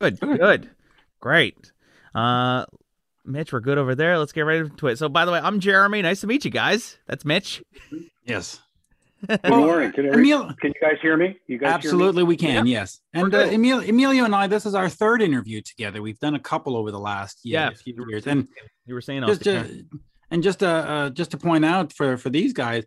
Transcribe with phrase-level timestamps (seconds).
[0.00, 0.70] Good, good,
[1.20, 1.72] great.
[2.14, 2.64] Uh,
[3.24, 4.18] Mitch, we're good over there.
[4.18, 4.96] Let's get right into it.
[4.98, 6.02] So, by the way, I'm Jeremy.
[6.02, 6.98] Nice to meet you guys.
[7.06, 7.62] That's Mitch.
[8.24, 8.60] Yes.
[9.28, 9.90] Good morning.
[9.90, 11.36] Can, every- Emil, can you guys hear me?
[11.48, 12.68] You guys absolutely, we can.
[12.68, 13.00] Yes.
[13.12, 13.50] And We're uh.
[13.50, 16.00] Emil, Emilio and I, this is our third interview together.
[16.00, 17.70] We've done a couple over the last year, Yeah.
[17.70, 18.28] few years.
[18.28, 18.46] And
[18.86, 19.84] You were saying just to,
[20.30, 22.84] and just uh, uh, just to point out for for these guys,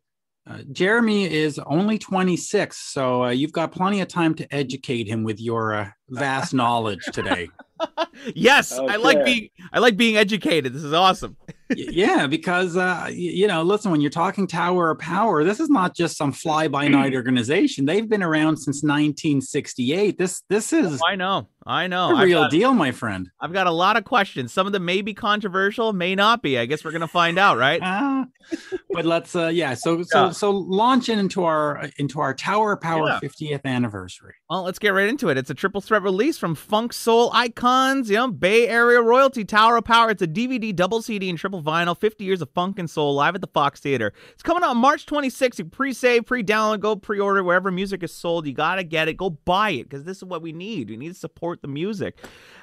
[0.50, 5.24] uh, Jeremy is only 26, so uh, you've got plenty of time to educate him
[5.24, 7.50] with your uh, vast knowledge today.
[7.80, 8.06] yeah.
[8.36, 10.74] yes, I like being I like being educated.
[10.74, 11.38] This is awesome.
[11.76, 15.96] Yeah, because uh, you know, listen, when you're talking Tower of Power, this is not
[15.96, 17.86] just some fly-by-night organization.
[17.86, 20.18] They've been around since 1968.
[20.18, 22.16] This this is I know, I know.
[22.16, 23.30] I've real got, deal, my friend.
[23.40, 24.52] I've got a lot of questions.
[24.52, 26.58] Some of them may be controversial, may not be.
[26.58, 27.80] I guess we're gonna find out, right?
[27.84, 28.26] Ah,
[28.92, 30.32] but let's uh yeah so so Yeah.
[30.32, 33.20] so launching into our into our tower power Yeah.
[33.22, 35.38] 50th anniversary Well, let's get right into it.
[35.38, 39.78] It's a triple threat release from Funk Soul Icons, you know, Bay Area royalty, Tower
[39.78, 40.10] of Power.
[40.10, 41.96] It's a DVD, double CD, and triple vinyl.
[42.00, 44.14] 50 years of funk and soul live at the Fox Theater.
[44.34, 45.60] It's coming out March 26th.
[45.60, 48.48] You pre-save, pre-download, go pre-order wherever music is sold.
[48.48, 49.16] You gotta get it.
[49.18, 50.90] Go buy it because this is what we need.
[50.90, 52.18] We need to support the music.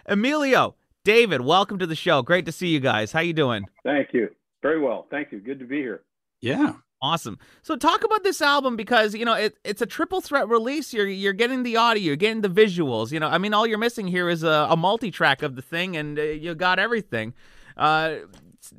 [0.06, 2.22] Emilio, David, welcome to the show.
[2.22, 3.12] Great to see you guys.
[3.12, 3.66] How you doing?
[3.84, 4.30] Thank you.
[4.62, 5.06] Very well.
[5.10, 5.40] Thank you.
[5.40, 6.02] Good to be here.
[6.40, 7.38] yeah Awesome.
[7.62, 10.92] So talk about this album because you know it, it's a triple threat release.
[10.92, 13.12] You're you're getting the audio, you're getting the visuals.
[13.12, 15.96] You know, I mean, all you're missing here is a, a multi-track of the thing,
[15.96, 17.34] and uh, you got everything.
[17.76, 18.16] Uh,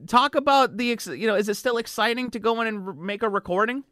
[0.05, 2.93] talk about the ex- you know, is it still exciting to go in and r-
[2.93, 3.85] make a recording?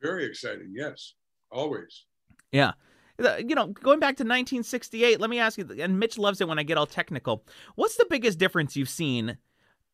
[0.00, 1.14] Very exciting, yes,
[1.50, 2.04] always.
[2.52, 2.74] Uh,
[3.18, 5.20] You know, going back to 1968.
[5.20, 7.44] Let me ask you, and Mitch loves it when I get all technical.
[7.76, 9.38] What's the biggest difference you've seen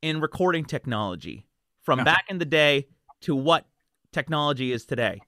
[0.01, 1.47] in recording technology
[1.83, 2.87] from back in the day
[3.23, 3.67] to what
[4.13, 5.21] technology is today?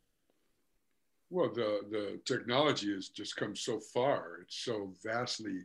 [1.29, 4.39] Well, the the technology has just come so far.
[4.43, 5.61] It's so vastly,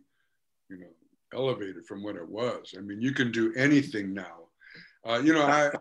[0.70, 0.88] you know,
[1.34, 2.74] elevated from what it was.
[2.78, 4.48] I mean, you can do anything now.
[5.06, 5.72] Uh, you know, I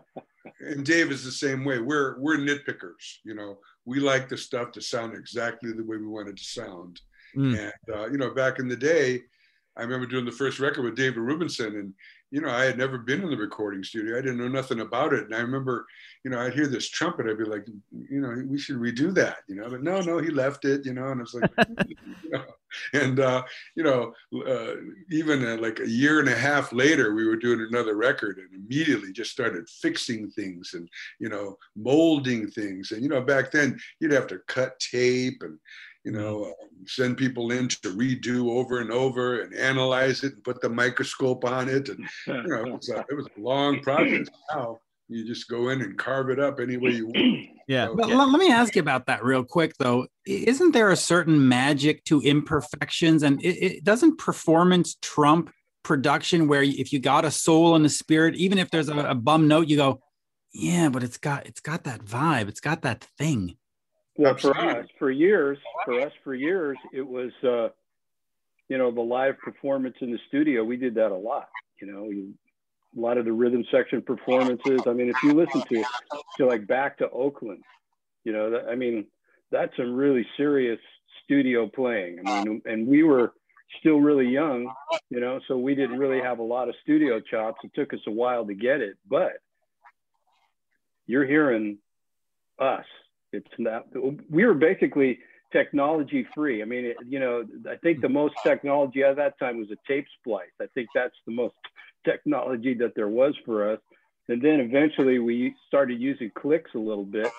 [0.59, 1.79] and Dave is the same way.
[1.79, 3.19] We're we're nitpickers.
[3.23, 6.43] You know, we like the stuff to sound exactly the way we want it to
[6.43, 7.01] sound.
[7.35, 7.57] Mm.
[7.59, 9.21] And uh, you know, back in the day,
[9.75, 11.93] I remember doing the first record with David Rubinson, and
[12.31, 14.17] you know, I had never been in the recording studio.
[14.17, 15.85] I didn't know nothing about it, and I remember,
[16.23, 17.25] you know, I'd hear this trumpet.
[17.27, 19.69] I'd be like, you know, we should redo that, you know.
[19.69, 21.49] But no, no, he left it, you know, and it's like,
[21.87, 22.43] you know,
[22.93, 23.43] and uh,
[23.75, 24.13] you know,
[24.45, 24.73] uh,
[25.09, 28.49] even uh, like a year and a half later, we were doing another record, and
[28.53, 30.89] immediately just started fixing things and
[31.19, 35.57] you know, molding things, and you know, back then you'd have to cut tape and
[36.07, 40.43] you know, uh, send people in to redo over and over and analyze it and
[40.45, 41.89] put the microscope on it.
[41.89, 44.27] And, you know, it was a, it was a long process.
[44.55, 44.79] Now
[45.09, 47.17] you just go in and carve it up any way you want.
[47.69, 47.87] Yeah.
[47.87, 50.95] So, but let, let me ask you about that real quick though isn't there a
[50.95, 55.51] certain magic to imperfections and it, it doesn't performance trump
[55.83, 59.15] production where if you got a soul and a spirit even if there's a, a
[59.15, 59.99] bum note you go
[60.53, 63.57] yeah but it's got it's got that vibe it's got that thing
[64.17, 67.69] Well, for us, for years, for us, for years, it was, uh,
[68.67, 70.63] you know, the live performance in the studio.
[70.63, 71.49] We did that a lot.
[71.79, 72.33] You know, you,
[72.97, 74.81] a lot of the rhythm section performances.
[74.87, 75.83] I mean, if you listen to,
[76.37, 77.63] to like back to Oakland,
[78.23, 79.05] you know, that, I mean,
[79.51, 80.79] that's some really serious
[81.23, 82.19] studio playing.
[82.25, 83.33] I mean, and we were
[83.79, 84.73] still really young,
[85.09, 87.59] you know, so we didn't really have a lot of studio chops.
[87.63, 89.33] It took us a while to get it, but
[91.05, 91.77] you're hearing
[92.59, 92.85] us.
[93.33, 93.87] It's not,
[94.29, 95.19] we were basically
[95.51, 96.61] technology free.
[96.61, 99.77] I mean, it, you know, I think the most technology at that time was a
[99.87, 100.47] tape splice.
[100.61, 101.55] I think that's the most
[102.05, 103.79] technology that there was for us.
[104.29, 107.31] And then eventually we started using clicks a little bit,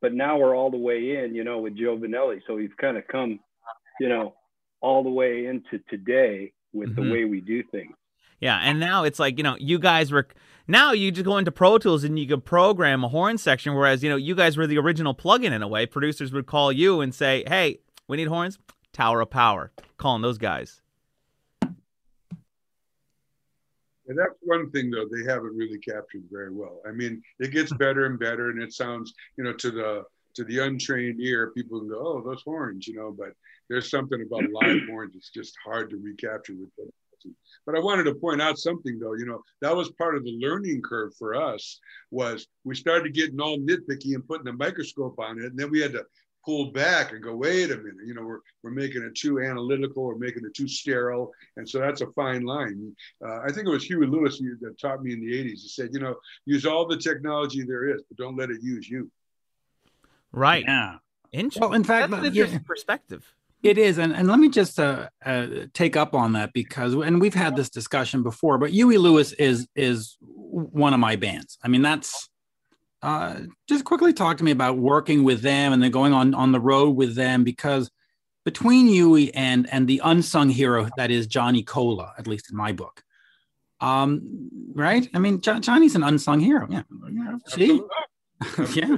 [0.00, 2.40] but now we're all the way in, you know, with Joe Vannelli.
[2.46, 3.38] So we've kind of come,
[4.00, 4.34] you know,
[4.80, 6.96] all the way into today with Mhm.
[6.96, 7.94] the way we do things.
[8.42, 10.26] Yeah, and now it's like you know, you guys were
[10.66, 14.02] now you just go into Pro Tools and you can program a horn section, whereas
[14.02, 15.86] you know you guys were the original plugin in a way.
[15.86, 18.58] Producers would call you and say, "Hey, we need horns."
[18.92, 20.82] Tower of Power, calling those guys.
[21.62, 21.76] And
[24.18, 26.82] that's one thing though they haven't really captured very well.
[26.84, 30.02] I mean, it gets better and better, and it sounds, you know, to the
[30.34, 33.14] to the untrained ear, people can go, "Oh, those horns," you know.
[33.16, 33.34] But
[33.68, 36.90] there's something about live horns; it's just hard to recapture with them.
[37.66, 39.14] But I wanted to point out something though.
[39.14, 41.80] You know, that was part of the learning curve for us.
[42.10, 45.80] Was we started getting all nitpicky and putting a microscope on it, and then we
[45.80, 46.04] had to
[46.44, 50.02] pull back and go, wait a minute, you know, we're, we're making it too analytical,
[50.04, 51.32] we're making it too sterile.
[51.56, 52.94] And so that's a fine line.
[53.24, 55.60] Uh, I think it was Huey Lewis that taught me in the 80s.
[55.62, 58.88] He said, you know, use all the technology there is, but don't let it use
[58.88, 59.10] you.
[60.32, 60.64] Right.
[60.66, 60.96] Yeah.
[61.30, 61.60] Interesting.
[61.60, 62.42] Well, in fact, That's an yeah.
[62.42, 63.34] interesting perspective.
[63.62, 67.20] It is, and, and let me just uh, uh, take up on that because, and
[67.20, 71.58] we've had this discussion before, but Huey Lewis is is one of my bands.
[71.62, 72.28] I mean, that's
[73.02, 73.36] uh,
[73.68, 76.60] just quickly talk to me about working with them and then going on on the
[76.60, 77.88] road with them because
[78.44, 82.72] between Huey and and the unsung hero that is Johnny Colla, at least in my
[82.72, 83.04] book,
[83.80, 85.08] um, right?
[85.14, 86.66] I mean, jo- Johnny's an unsung hero.
[86.68, 86.82] Yeah,
[87.46, 87.80] see,
[88.74, 88.96] yeah.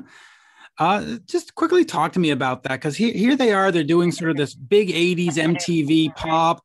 [0.78, 3.70] Uh, just quickly talk to me about that because here, here they are.
[3.70, 6.64] They're doing sort of this big 80s MTV pop.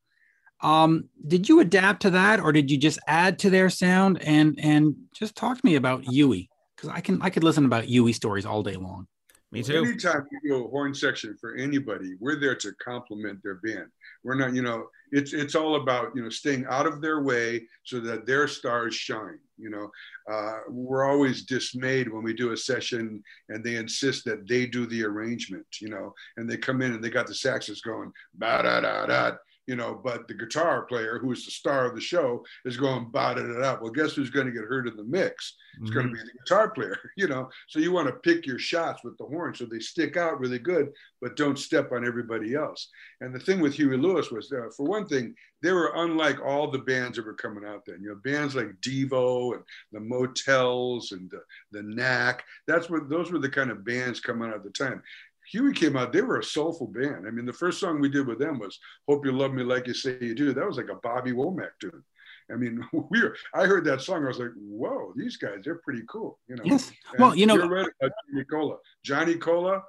[0.62, 4.22] Um, did you adapt to that or did you just add to their sound?
[4.22, 7.86] And and just talk to me about Huey because I can I could listen about
[7.86, 9.08] Huey stories all day long.
[9.52, 9.84] Me too.
[9.84, 13.88] Anytime we do a horn section for anybody, we're there to complement their band.
[14.24, 17.68] We're not, you know, it's it's all about you know staying out of their way
[17.84, 19.40] so that their stars shine.
[19.60, 19.92] You know,
[20.32, 24.86] uh, we're always dismayed when we do a session and they insist that they do
[24.86, 25.66] the arrangement.
[25.82, 29.06] You know, and they come in and they got the saxes going ba da da
[29.06, 29.32] da
[29.70, 33.12] you know, but the guitar player, who is the star of the show, is going
[33.12, 33.84] botted it up.
[33.84, 35.54] Well, guess who's going to get hurt in the mix?
[35.76, 35.94] It's mm-hmm.
[35.94, 37.52] going to be the guitar player, you know.
[37.68, 40.58] So you want to pick your shots with the horn so they stick out really
[40.58, 40.90] good,
[41.22, 42.90] but don't step on everybody else.
[43.22, 46.72] And the thing with Huey Lewis was, uh, for one thing, they were unlike all
[46.72, 48.02] the bands that were coming out then.
[48.02, 52.44] You know, bands like Devo and the Motels and the, the Knack.
[52.66, 55.04] That's what those were the kind of bands coming out at the time.
[55.52, 57.28] Huey came out, they were a soulful band.
[57.28, 59.88] I mean, the first song we did with them was Hope You Love Me Like
[59.88, 60.54] You Say You Do.
[60.54, 62.04] That was like a Bobby Womack tune.
[62.52, 64.26] I mean, we were, I heard that song.
[64.26, 66.40] I was like, whoa, these guys, they're pretty cool.
[66.48, 66.64] You know?
[66.66, 66.92] Yes.
[67.18, 68.78] Well, you know, right about Johnny Colla.
[69.04, 69.82] Johnny Colla,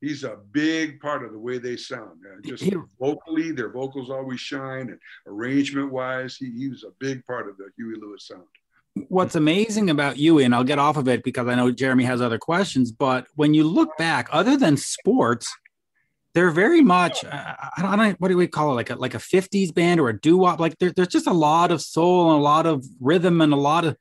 [0.00, 2.20] he's a big part of the way they sound.
[2.24, 6.92] Uh, just he, vocally, their vocals always shine and arrangement wise, he, he was a
[6.98, 8.44] big part of the Huey Lewis sound
[9.08, 12.20] what's amazing about you, and I'll get off of it because I know Jeremy has
[12.20, 15.52] other questions, but when you look back, other than sports,
[16.34, 17.28] they're very much uh,
[17.76, 18.74] I, don't, I don't what do we call it?
[18.74, 20.60] Like a like a 50s band or a doo-wop?
[20.60, 23.56] Like there, there's just a lot of soul and a lot of rhythm and a
[23.56, 23.96] lot of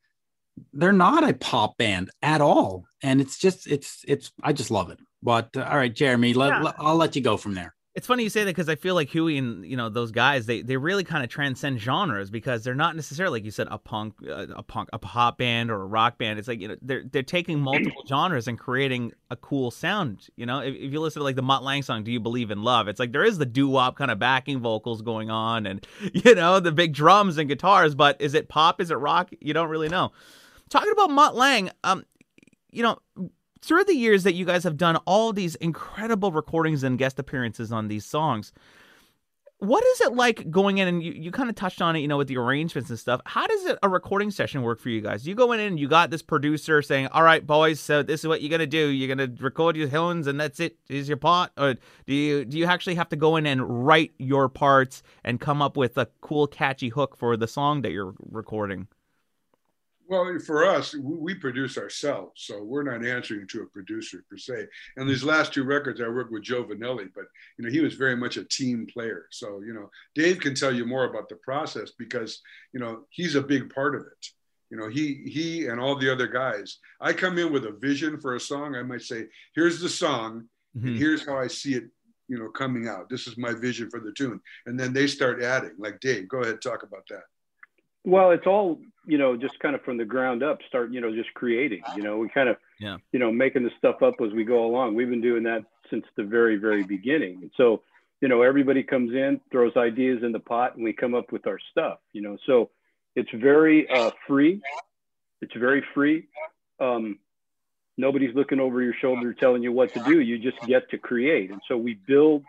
[0.73, 2.85] they're not a pop band at all.
[3.01, 4.99] And it's just it's it's I just love it.
[5.23, 6.61] But uh, all right Jeremy let, yeah.
[6.61, 8.93] let, I'll let you go from there it's funny you say that because I feel
[8.93, 12.63] like Huey and you know those guys they they really kind of transcend genres because
[12.63, 15.81] they're not necessarily like you said a punk uh, a punk a pop band or
[15.81, 16.37] a rock band.
[16.37, 20.27] It's like you know they're they're taking multiple genres and creating a cool sound.
[20.35, 22.51] You know, if, if you listen to like the Mutt Lange song "Do You Believe
[22.51, 25.65] in Love," it's like there is the doo wop kind of backing vocals going on
[25.65, 27.95] and you know the big drums and guitars.
[27.95, 28.79] But is it pop?
[28.79, 29.31] Is it rock?
[29.41, 30.11] You don't really know.
[30.69, 32.05] Talking about Mutt Lange, um,
[32.71, 32.99] you know
[33.61, 37.71] through the years that you guys have done all these incredible recordings and guest appearances
[37.71, 38.51] on these songs,
[39.59, 42.07] what is it like going in and you, you kind of touched on it, you
[42.07, 43.19] know, with the arrangements and stuff.
[43.25, 45.27] How does it, a recording session work for you guys?
[45.27, 48.27] You go in and you got this producer saying, All right, boys, so this is
[48.27, 48.87] what you're gonna do.
[48.87, 50.77] You're gonna record your horns and that's it.
[50.87, 51.75] Is your part?" Or
[52.07, 55.61] do you do you actually have to go in and write your parts and come
[55.61, 58.87] up with a cool catchy hook for the song that you're recording?
[60.09, 64.65] Well, for us, we produce ourselves, so we're not answering to a producer per se.
[64.97, 67.25] And these last two records, I worked with Joe Vannelli, but
[67.57, 69.27] you know he was very much a team player.
[69.29, 72.41] So you know Dave can tell you more about the process because
[72.73, 74.27] you know he's a big part of it.
[74.71, 76.79] You know he he and all the other guys.
[76.99, 78.75] I come in with a vision for a song.
[78.75, 80.45] I might say, "Here's the song,
[80.75, 80.87] mm-hmm.
[80.87, 81.83] and here's how I see it."
[82.27, 83.09] You know, coming out.
[83.09, 85.75] This is my vision for the tune, and then they start adding.
[85.77, 87.25] Like Dave, go ahead, talk about that.
[88.05, 91.13] Well, it's all you know, just kind of from the ground up, start you know,
[91.13, 91.81] just creating.
[91.95, 94.65] You know, we kind of, yeah, you know, making the stuff up as we go
[94.65, 94.93] along.
[94.93, 97.39] We've been doing that since the very, very beginning.
[97.41, 97.81] And so,
[98.21, 101.47] you know, everybody comes in, throws ideas in the pot, and we come up with
[101.47, 101.97] our stuff.
[102.13, 102.69] You know, so
[103.15, 104.61] it's very uh, free.
[105.41, 106.27] It's very free.
[106.79, 107.17] Um,
[107.97, 110.19] nobody's looking over your shoulder telling you what to do.
[110.19, 111.49] You just get to create.
[111.49, 112.43] And so we build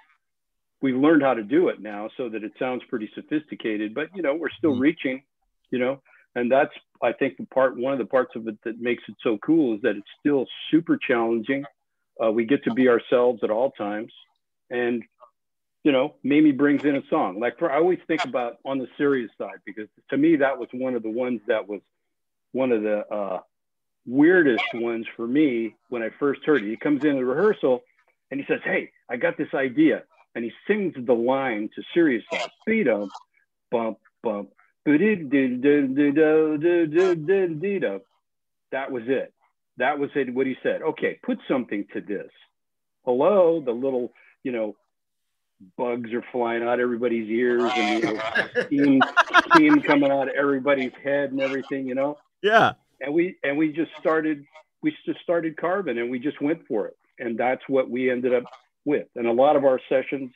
[0.83, 4.23] we've learned how to do it now so that it sounds pretty sophisticated, but you
[4.23, 4.81] know, we're still mm-hmm.
[4.81, 5.23] reaching
[5.71, 6.00] you know?
[6.35, 6.73] And that's
[7.03, 9.75] i think the part one of the parts of it that makes it so cool
[9.75, 11.65] is that it's still super challenging.
[12.23, 14.12] Uh, we get to be ourselves at all times.
[14.71, 15.03] And
[15.83, 17.41] you know Mimi brings in a song.
[17.41, 20.69] Like for, i always think about on the serious side because to me that was
[20.73, 21.81] one of the ones that was
[22.53, 23.41] one of the uh,
[24.07, 26.69] weirdest ones for me when i first heard it.
[26.69, 27.83] He comes in the rehearsal
[28.31, 30.05] and he says hey i got this idea.
[30.37, 33.09] And he sings the line to serious side speed up
[33.73, 34.50] bump bump
[38.73, 39.33] that was it.
[39.77, 40.35] That was it.
[40.35, 40.83] What he said.
[40.83, 42.31] Okay, put something to this.
[43.05, 44.77] Hello, the little, you know,
[45.77, 48.21] bugs are flying out everybody's ears and you know,
[48.67, 49.03] steam,
[49.55, 52.19] steam coming out of everybody's head and everything, you know.
[52.43, 52.73] Yeah.
[53.01, 54.45] And we and we just started
[54.83, 56.97] we just started carving and we just went for it.
[57.19, 58.45] And that's what we ended up
[58.85, 59.07] with.
[59.15, 60.33] And a lot of our sessions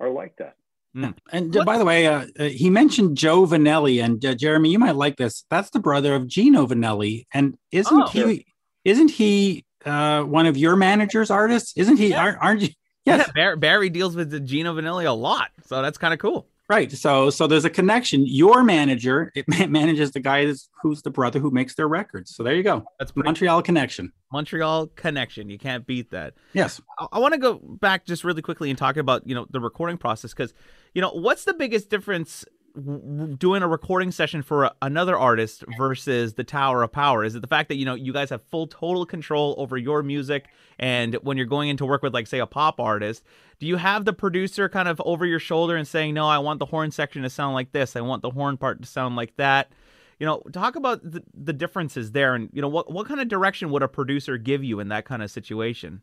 [0.00, 0.56] are like that.
[0.96, 1.14] Mm.
[1.32, 4.78] And uh, by the way, uh, uh, he mentioned Joe Vannelli, and uh, Jeremy, you
[4.78, 5.44] might like this.
[5.50, 8.20] That's the brother of Gino Vannelli, and isn't oh, he?
[8.20, 8.36] Sure.
[8.84, 11.74] Isn't he uh, one of your managers' artists?
[11.76, 12.08] Isn't he?
[12.08, 12.22] Yeah.
[12.22, 12.68] Aren't, aren't you?
[13.04, 13.26] Yes.
[13.26, 16.46] Yeah, Barry, Barry deals with the Gino Vannelli a lot, so that's kind of cool.
[16.68, 16.92] Right.
[16.92, 18.26] So so there's a connection.
[18.26, 22.34] Your manager it manages the guy who's the brother who makes their records.
[22.34, 22.84] So there you go.
[22.98, 24.12] That's Montreal connection.
[24.32, 25.48] Montreal connection.
[25.48, 26.34] You can't beat that.
[26.52, 26.80] Yes.
[26.98, 29.60] I, I want to go back just really quickly and talk about you know the
[29.60, 30.52] recording process because
[30.94, 32.44] you know what's the biggest difference
[32.78, 37.24] doing a recording session for another artist versus the Tower of Power?
[37.24, 40.02] Is it the fact that you know you guys have full total control over your
[40.02, 40.46] music,
[40.78, 43.24] and when you're going into work with like say a pop artist,
[43.58, 46.58] do you have the producer kind of over your shoulder and saying, "No, I want
[46.58, 47.96] the horn section to sound like this.
[47.96, 49.72] I want the horn part to sound like that."
[50.18, 53.28] You know, talk about the, the differences there, and you know what what kind of
[53.28, 56.02] direction would a producer give you in that kind of situation?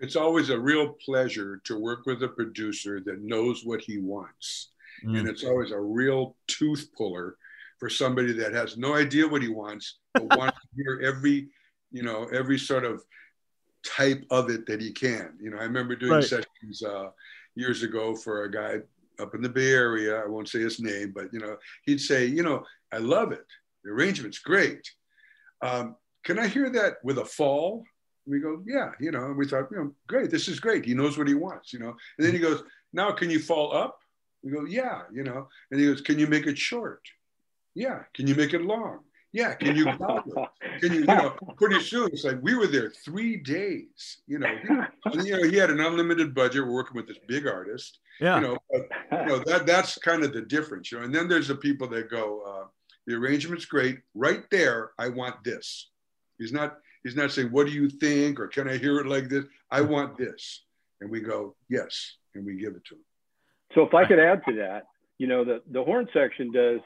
[0.00, 4.68] It's always a real pleasure to work with a producer that knows what he wants
[5.04, 5.18] Mm.
[5.18, 7.36] And it's always a real tooth puller
[7.78, 11.48] for somebody that has no idea what he wants, but wants to hear every,
[11.90, 13.02] you know, every sort of
[13.84, 15.36] type of it that he can.
[15.40, 16.24] You know, I remember doing right.
[16.24, 17.08] sessions uh,
[17.54, 18.76] years ago for a guy
[19.20, 20.22] up in the Bay Area.
[20.22, 23.46] I won't say his name, but you know, he'd say, you know, I love it.
[23.84, 24.88] The arrangement's great.
[25.62, 27.84] Um, can I hear that with a fall?
[28.26, 30.84] And we go, yeah, you know, and we thought, you know, great, this is great.
[30.84, 31.94] He knows what he wants, you know.
[32.18, 33.98] And then he goes, now can you fall up?
[34.42, 35.48] We go, yeah, you know.
[35.70, 37.02] And he goes, can you make it short?
[37.74, 38.00] Yeah.
[38.14, 39.00] Can you make it long?
[39.32, 39.54] Yeah.
[39.54, 44.18] Can you Can you, you know, pretty soon it's like we were there three days,
[44.26, 44.48] you know.
[45.04, 46.64] And, you know, he had an unlimited budget.
[46.64, 47.98] We're working with this big artist.
[48.20, 48.36] Yeah.
[48.36, 48.88] You know, but,
[49.20, 51.04] you know, that that's kind of the difference, you know.
[51.04, 52.66] And then there's the people that go, uh,
[53.06, 54.00] the arrangement's great.
[54.14, 55.90] Right there, I want this.
[56.38, 58.40] He's not, he's not saying, what do you think?
[58.40, 59.44] Or can I hear it like this?
[59.70, 60.64] I want this.
[61.00, 62.16] And we go, yes.
[62.34, 63.04] And we give it to him.
[63.74, 64.84] So if I could add to that,
[65.18, 66.80] you know, the, the horn section does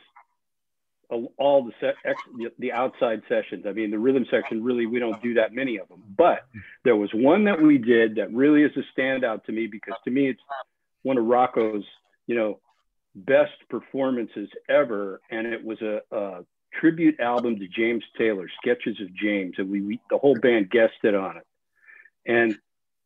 [1.37, 2.21] all the set, ex,
[2.59, 3.65] the outside sessions.
[3.67, 6.03] I mean, the rhythm section really we don't do that many of them.
[6.17, 6.47] But
[6.85, 10.11] there was one that we did that really is a standout to me because to
[10.11, 10.41] me it's
[11.03, 11.85] one of Rocco's,
[12.27, 12.61] you know,
[13.15, 16.45] best performances ever, and it was a, a
[16.81, 21.15] tribute album to James Taylor, Sketches of James, and we, we the whole band guested
[21.15, 21.47] on it,
[22.27, 22.59] and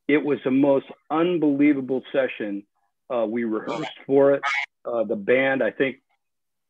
[0.07, 2.63] it was the most unbelievable session
[3.13, 4.43] uh, we rehearsed for it.
[4.85, 5.99] Uh, the band, I think,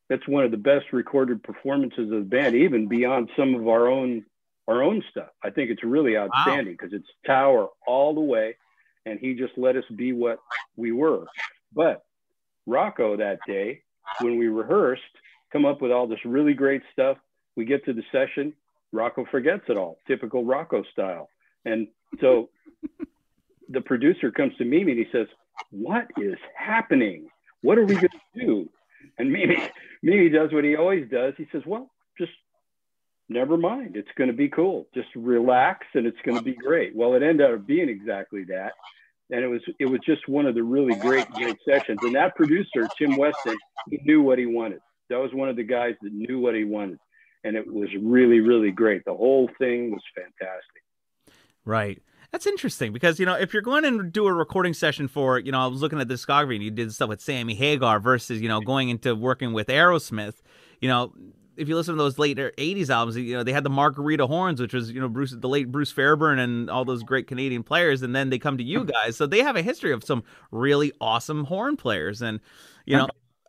[0.09, 3.87] that's one of the best recorded performances of the band, even beyond some of our
[3.87, 4.25] own
[4.67, 5.29] our own stuff.
[5.43, 6.99] I think it's really outstanding because wow.
[6.99, 8.55] it's Tower all the way,
[9.05, 10.39] and he just let us be what
[10.75, 11.25] we were.
[11.73, 12.03] But
[12.67, 13.81] Rocco that day,
[14.21, 15.01] when we rehearsed,
[15.51, 17.17] come up with all this really great stuff.
[17.55, 18.53] We get to the session,
[18.91, 21.29] Rocco forgets it all, typical Rocco style.
[21.65, 21.87] And
[22.21, 22.49] so
[23.69, 25.27] the producer comes to me and he says,
[25.71, 27.27] what is happening?
[27.61, 28.69] What are we going to do?
[29.17, 29.57] And Mimi,
[30.01, 31.33] Mimi does what he always does.
[31.37, 32.31] He says, well, just
[33.27, 33.95] never mind.
[33.95, 34.87] It's going to be cool.
[34.93, 36.95] Just relax and it's going to be great.
[36.95, 38.73] Well, it ended up being exactly that.
[39.31, 41.99] And it was it was just one of the really great great sessions.
[42.01, 43.57] And that producer, Tim Weston,
[43.89, 44.79] he knew what he wanted.
[45.09, 46.97] That was one of the guys that knew what he wanted.
[47.43, 49.05] And it was really, really great.
[49.05, 50.83] The whole thing was fantastic.
[51.63, 52.01] Right.
[52.31, 55.51] That's interesting because you know if you're going to do a recording session for you
[55.51, 58.41] know I was looking at the discography and you did stuff with Sammy Hagar versus
[58.41, 60.35] you know going into working with Aerosmith,
[60.79, 61.13] you know
[61.59, 64.61] if you listen to those later '80s albums, you know they had the Margarita horns,
[64.61, 68.01] which was you know Bruce, the late Bruce Fairbairn, and all those great Canadian players,
[68.01, 68.91] and then they come to you mm-hmm.
[68.91, 72.39] guys, so they have a history of some really awesome horn players, and
[72.85, 73.07] you know,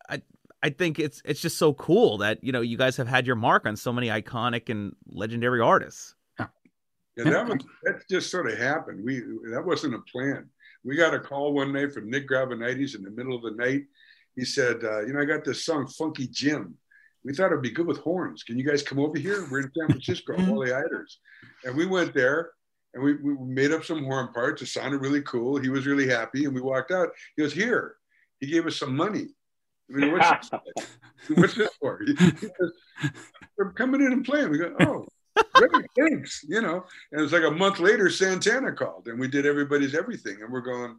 [0.08, 0.22] I
[0.62, 3.36] I think it's it's just so cool that you know you guys have had your
[3.36, 6.14] mark on so many iconic and legendary artists.
[7.24, 9.04] Yeah, that was that just sort of happened.
[9.04, 10.48] We that wasn't a plan.
[10.84, 13.82] We got a call one night from Nick Gravenites in the middle of the night.
[14.36, 16.74] He said, uh, "You know, I got this song, Funky Jim.
[17.24, 18.42] We thought it'd be good with horns.
[18.42, 19.46] Can you guys come over here?
[19.50, 21.18] We're in San Francisco, Wally Heider's."
[21.64, 22.50] And we went there
[22.94, 24.62] and we, we made up some horn parts.
[24.62, 25.58] It sounded really cool.
[25.58, 27.08] He was really happy, and we walked out.
[27.36, 27.96] He goes, "Here."
[28.40, 29.26] He gave us some money.
[29.90, 30.60] I mean, what's, this,
[31.34, 32.00] what's this for?
[32.06, 32.72] He, he goes,
[33.58, 35.06] "We're coming in and playing." We go, "Oh."
[35.54, 36.44] Great, thanks.
[36.48, 40.42] You know, and it's like a month later, Santana called, and we did everybody's everything,
[40.42, 40.96] and we're going,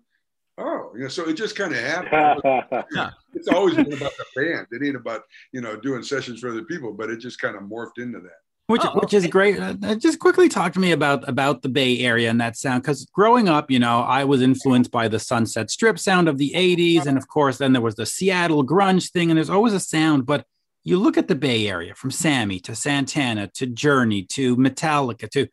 [0.57, 2.83] oh, you know, so it just kind of happened.
[3.33, 4.67] it's always been about the band.
[4.71, 7.63] It ain't about you know doing sessions for other people, but it just kind of
[7.63, 8.39] morphed into that.
[8.67, 9.59] Which, oh, which is great.
[9.59, 12.83] Uh, uh, just quickly talk to me about about the Bay Area and that sound,
[12.83, 16.53] because growing up, you know, I was influenced by the Sunset Strip sound of the
[16.55, 19.79] '80s, and of course, then there was the Seattle grunge thing, and there's always a
[19.79, 20.45] sound, but
[20.83, 25.47] you look at the Bay Area from Sammy to Santana to Journey to Metallica to,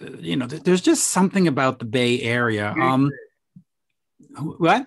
[0.00, 2.74] uh, you know, there's just something about the Bay Area.
[2.80, 3.10] Um,
[4.36, 4.86] what?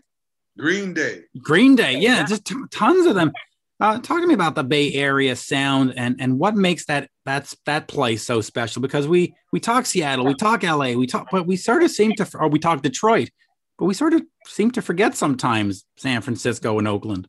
[0.58, 1.22] Green Day.
[1.42, 3.32] Green Day, yeah, just t- tons of them.
[3.80, 7.56] Uh, talk to me about the Bay Area sound and and what makes that that's
[7.66, 11.48] that place so special because we we talk Seattle, we talk LA, we talk, but
[11.48, 13.30] we sort of seem to, or we talk Detroit,
[13.80, 17.28] but we sort of seem to forget sometimes San Francisco and Oakland.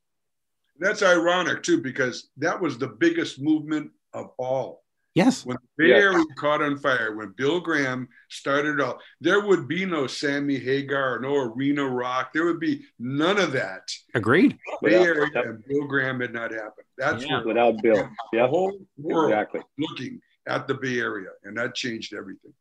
[0.83, 4.83] That's ironic too, because that was the biggest movement of all.
[5.15, 5.45] Yes.
[5.47, 6.03] When the Bay Yes.
[6.03, 11.17] Area caught on fire, when Bill Graham started off, there would be no Sammy Hagar
[11.17, 12.33] or no Arena Rock.
[12.33, 13.83] There would be none of that.
[14.15, 14.53] Agreed.
[14.83, 15.45] Bay Without- Area yep.
[15.45, 16.87] and Bill Graham had not happened.
[16.99, 17.45] That's Yeah.
[17.45, 17.95] without Bill.
[17.95, 19.61] the Yeah, whole world exactly.
[19.79, 22.55] looking at the Bay Area, and that changed everything.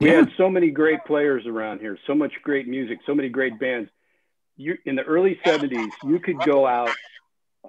[0.00, 0.16] We Yeah.
[0.20, 3.90] had so many great players around here, so much great music, so many great bands.
[4.56, 6.90] You in the early '70s, you could go out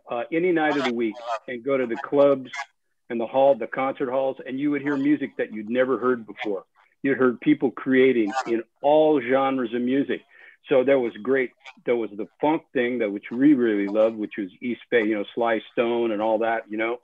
[0.09, 1.15] uh, any night of the week
[1.47, 2.51] and go to the clubs
[3.09, 6.25] and the hall, the concert halls, and you would hear music that you'd never heard
[6.25, 6.63] before.
[7.03, 10.21] You'd heard people creating in all genres of music.
[10.69, 11.51] So there was great.
[11.85, 15.15] There was the funk thing that which we really loved, which was East Bay, you
[15.15, 16.97] know, Sly Stone and all that, you know.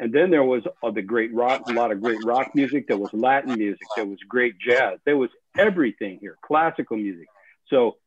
[0.00, 2.88] And then there was uh, the great rock, a lot of great rock music.
[2.88, 3.86] There was Latin music.
[3.94, 4.98] There was great jazz.
[5.04, 7.28] There was everything here, classical music.
[7.68, 7.98] So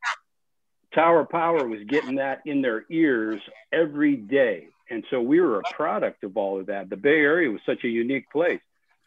[0.94, 3.40] Tower Power was getting that in their ears
[3.72, 4.68] every day.
[4.90, 6.88] And so we were a product of all of that.
[6.88, 8.60] The Bay Area was such a unique place.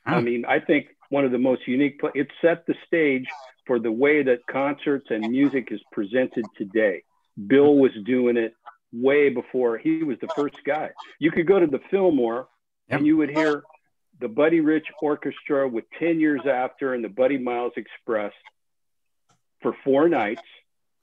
[0.06, 3.26] I mean, I think one of the most unique, pla- it set the stage
[3.66, 7.04] for the way that concerts and music is presented today.
[7.48, 8.54] Bill was doing it
[8.94, 10.90] way before he was the first guy.
[11.20, 12.48] You could go to the Fillmore
[12.90, 12.98] Yep.
[13.00, 13.64] and you would hear
[14.20, 18.34] the Buddy Rich Orchestra with 10 years after and the Buddy Miles Express
[19.62, 20.42] for four nights.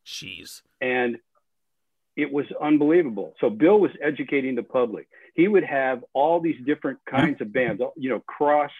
[0.06, 0.62] Jeez.
[0.80, 1.18] And
[2.16, 3.34] it was unbelievable.
[3.40, 5.08] So Bill was educating the public.
[5.34, 8.72] He would have all these different kinds of bands, you know, cross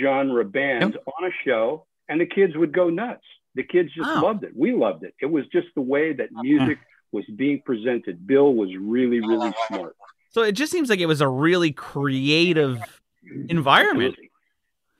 [0.00, 3.22] genre bands on a show, and the kids would go nuts.
[3.54, 4.22] The kids just Wow.
[4.22, 4.50] loved it.
[4.56, 5.14] We loved it.
[5.20, 6.78] It was just the way that music
[7.12, 8.26] was being presented.
[8.26, 9.96] Bill was really, really smart.
[10.30, 13.00] So it just seems like it was a really creative
[13.48, 14.16] environment.
[14.16, 14.30] Absolutely.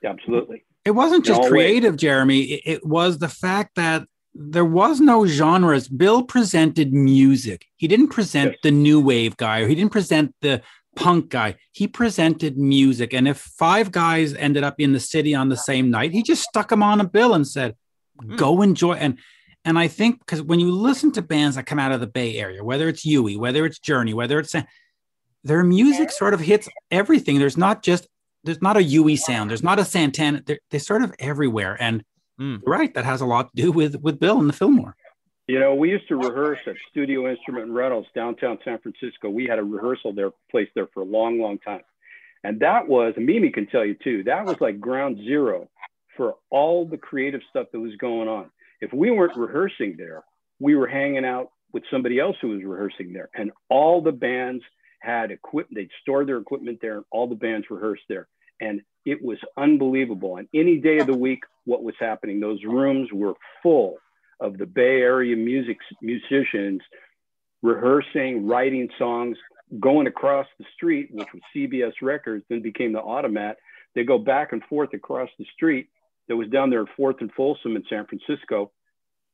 [0.04, 0.64] Absolutely.
[0.84, 1.50] It wasn't just No way.
[1.50, 2.42] creative, Jeremy.
[2.42, 4.06] It, it was the fact that
[4.38, 5.88] there was no genres.
[5.88, 7.66] Bill presented music.
[7.76, 8.58] He didn't present Yes.
[8.62, 10.62] the new wave guy or he didn't present the
[10.94, 11.56] punk guy.
[11.72, 13.14] He presented music.
[13.14, 16.42] And if five guys ended up in the city on the same night, he just
[16.42, 17.74] stuck them on a bill and said,
[18.22, 18.36] Hmm.
[18.36, 18.94] go enjoy.
[18.94, 19.18] And
[19.64, 22.36] and I think because when you listen to bands that come out of the Bay
[22.36, 24.54] Area, whether it's Huey, whether it's Journey, whether it's
[25.44, 27.38] their music sort of hits everything.
[27.38, 28.06] There's not just
[28.44, 29.50] there's not a Huey sound.
[29.50, 30.40] There's not a Santana.
[30.46, 31.76] They're, they're sort of everywhere.
[31.80, 32.04] And
[32.40, 32.60] Mm.
[32.66, 34.94] right, that has a lot to do with with Bill and the Fillmore.
[35.48, 39.30] You know, we used to rehearse at Studio Instrument and Rentals downtown San Francisco.
[39.30, 41.82] We had a rehearsal there, place there for a long, long time.
[42.42, 45.68] And that was, and Mimi can tell you too, that was like ground zero
[46.16, 48.50] for all the creative stuff that was going on.
[48.80, 50.24] If we weren't rehearsing there,
[50.58, 53.28] we were hanging out with somebody else who was rehearsing there.
[53.34, 54.64] And all the bands
[55.00, 58.26] had equipment, they'd store their equipment there, and all the bands rehearsed there.
[58.60, 60.36] And it was unbelievable.
[60.36, 63.96] And any day of the week, what was happening, those rooms were full
[64.40, 66.82] of the Bay Area music musicians
[67.62, 69.36] rehearsing, writing songs,
[69.80, 73.56] going across the street, which was CBS Records, then became the Automat.
[73.94, 75.88] They go back and forth across the street.
[76.28, 78.72] That was down there at Fourth and Folsom in San Francisco.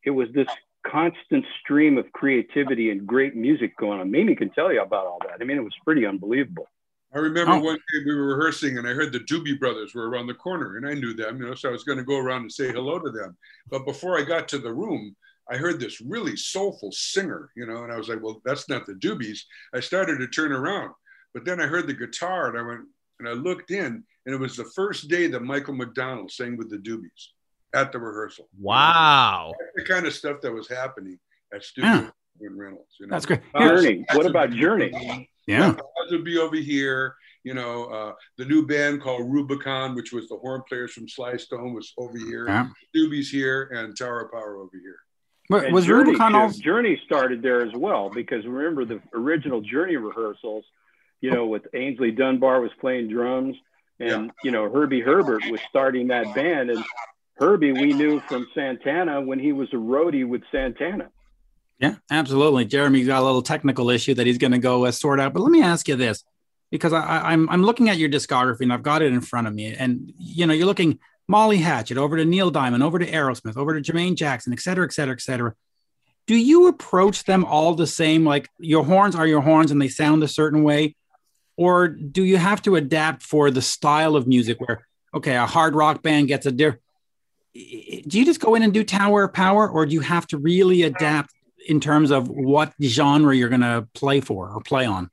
[0.04, 0.48] It was this
[0.86, 4.10] constant stream of creativity and great music going on.
[4.10, 5.38] Mimi can tell you about all that.
[5.40, 6.66] I mean, it was pretty unbelievable.
[7.14, 7.58] I remember Oh.
[7.60, 10.76] one day we were rehearsing and I heard the Doobie Brothers were around the corner
[10.78, 12.72] and I knew them, you know, so I was going to go around and say
[12.72, 13.36] hello to them.
[13.70, 15.14] But before I got to the room,
[15.50, 18.86] I heard this really soulful singer, you know, and I was like, well, that's not
[18.86, 19.40] the Doobies.
[19.74, 20.92] I started to turn around,
[21.34, 22.80] but then I heard the guitar and I went
[23.18, 26.70] and I looked in and it was the first day that Michael McDonald sang with
[26.70, 27.28] the Doobies
[27.74, 28.48] at the rehearsal.
[28.58, 29.52] Wow.
[29.58, 31.18] That's the kind of stuff that was happening
[31.52, 32.96] at Studio in Reynolds.
[32.98, 33.16] You know?
[33.16, 33.40] That's great.
[33.56, 34.04] Here- Journey.
[34.14, 35.28] What about Journey?
[35.46, 35.70] Yeah.
[35.70, 37.14] Oz would be over here.
[37.44, 41.36] You know, uh, the new band called Rubicon, which was the horn players from Sly
[41.36, 42.46] Stone, was over here.
[42.46, 42.68] yeah.
[42.94, 44.98] Doobie's here, and Tower Power over here.
[45.48, 46.38] But And was Journey, Rubicon too.
[46.38, 46.60] also?
[46.62, 50.64] Journey started there as well because remember the original Journey rehearsals,
[51.20, 53.56] you know, with Aynsley Dunbar was playing drums
[54.00, 56.84] and you know Herbie Herbert was starting that band and
[57.36, 61.10] Herbie we knew from Santana when he was a roadie with Santana.
[61.82, 62.64] Yeah, absolutely.
[62.64, 65.32] Jeremy's got a little technical issue that he's going to go uh, sort out.
[65.34, 66.22] But let me ask you this,
[66.70, 69.48] because I, I, I'm I'm looking at your discography and I've got it in front
[69.48, 73.10] of me, and you know you're looking Molly Hatchet over to Neil Diamond, over to
[73.10, 75.54] Aerosmith, over to Jermaine Jackson, et cetera, et cetera, et cetera.
[76.28, 78.24] Do you approach them all the same?
[78.24, 80.94] Like your horns are your horns and they sound a certain way,
[81.56, 84.60] or do you have to adapt for the style of music?
[84.60, 86.80] Where okay, a hard rock band gets a different.
[87.54, 90.38] Do you just go in and do Tower of Power, or do you have to
[90.38, 91.34] really adapt
[91.66, 95.10] in terms of what genre you're going to play for or play on?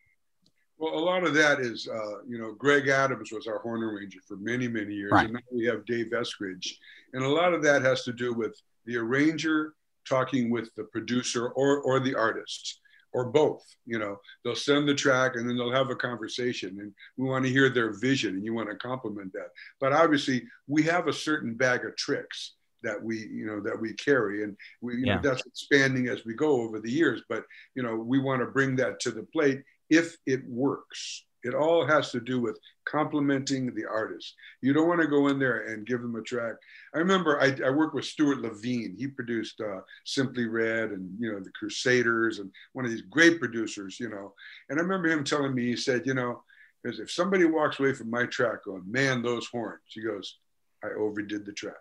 [0.78, 4.20] Well, a lot of that is, uh, you know, Greg Adams was our horn arranger
[4.26, 5.12] for many, many years.
[5.12, 5.26] Right.
[5.26, 6.76] And now we have Dave Eskridge.
[7.14, 9.74] And a lot of that has to do with the arranger
[10.08, 12.80] talking with the producer or, or the artist
[13.12, 13.64] or both.
[13.86, 17.44] You know, they'll send the track and then they'll have a conversation and we want
[17.46, 19.50] to hear their vision and you want to compliment that.
[19.82, 22.54] But obviously, we have a certain bag of tricks
[22.84, 24.44] that we you know that we carry.
[24.44, 25.16] And we you Yeah.
[25.16, 27.44] know that's expanding as we go over the years but
[27.76, 31.26] you know we want to bring that to the plate if it works.
[31.42, 34.36] It all has to do with complimenting the artist.
[34.62, 36.56] You don't want to go in there and give them a track.
[36.94, 38.96] I remember i, I worked with stewart levine.
[39.00, 43.40] He produced uh, simply red and you know the crusaders and one of these great
[43.40, 44.34] producers you know.
[44.70, 46.44] And i remember him telling me he said you know
[46.84, 50.40] because if somebody walks away from my track going man those horns he goes
[50.84, 51.74] i overdid the track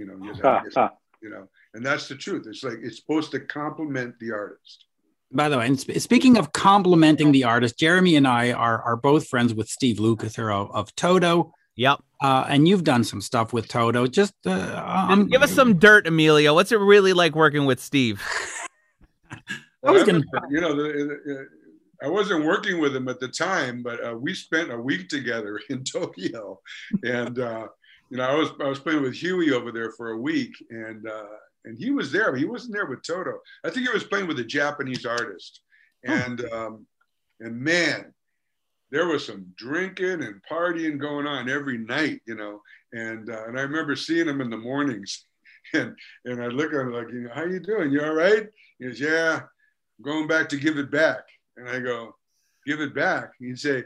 [0.00, 0.90] you know you know,
[1.22, 4.86] you know and that's the truth it's like it's supposed to compliment the artist
[5.32, 8.96] By the way, and sp- speaking of complimenting the artist, Jeremy and I are are
[9.10, 11.96] both friends with Steve Lukather of, of Toto, Yep.
[12.28, 14.00] uh, and you've done some stuff with Toto.
[14.20, 16.52] Just uh, um, Give us some dirt, Emilio.
[16.54, 18.16] What's it really like working with Steve?
[19.86, 20.88] I was gonna- you know, the,
[21.24, 21.48] the,
[22.02, 25.60] I wasn't working with him at the time, but uh, we spent a week together
[25.70, 26.60] in Tokyo,
[27.04, 27.66] and uh,
[28.10, 31.08] you know, I was I was playing with Huey over there for a week, and
[31.08, 33.38] uh, and he was there, but he wasn't there with Toto.
[33.64, 35.60] I think he was playing with a Japanese artist,
[36.04, 36.86] and um,
[37.40, 38.12] and man,
[38.90, 42.60] there was some drinking and partying going on every night, you know,
[42.92, 45.24] and uh, and I remember seeing him in the mornings,
[45.74, 47.92] and and I look at him like, you know, how you doing?
[47.92, 48.46] You all right?
[48.78, 51.28] He goes, yeah, I'm going back to give it back.
[51.56, 52.16] And I go,
[52.66, 53.32] give it back.
[53.38, 53.84] He'd say,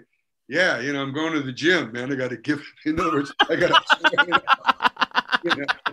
[0.49, 2.13] yeah, you know, I'm going to the gym, man.
[2.13, 2.91] I got to give it.
[2.91, 3.85] In other words, I got
[5.43, 5.75] to.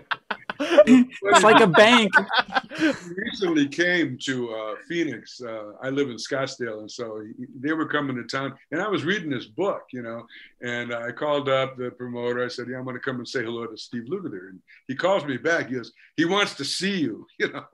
[0.87, 2.11] it's like a bank.
[3.15, 5.41] recently came to uh, Phoenix.
[5.41, 8.53] Uh, I live in Scottsdale, and so he, they were coming to town.
[8.71, 10.25] And I was reading this book, you know,
[10.61, 12.43] and I called up the promoter.
[12.43, 14.95] I said, "Yeah, I'm going to come and say hello to Steve Lukather." And he
[14.95, 15.69] calls me back.
[15.69, 17.65] He goes, "He wants to see you," you know.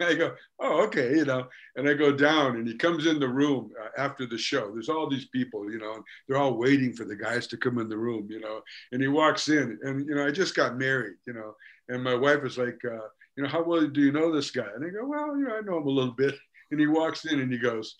[0.00, 1.46] And I go, "Oh, okay," you know.
[1.76, 4.70] And I go down, and he comes in the room uh, after the show.
[4.72, 7.78] There's all these people, you know, and they're all waiting for the guys to come
[7.78, 8.60] in the room, you know.
[8.92, 11.54] And he walks in, and you know, I just got married, you know,
[11.88, 12.78] and my wife was like.
[12.84, 12.98] Uh,
[13.36, 14.68] you know, how well do you know this guy?
[14.76, 16.36] And I go, well, you know, I know him a little bit.
[16.70, 17.96] And he walks in and he goes,